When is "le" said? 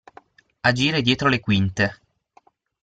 1.29-1.37